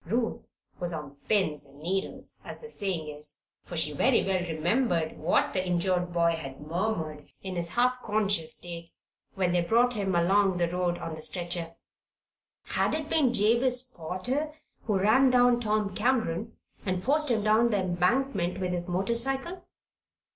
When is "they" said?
9.51-9.61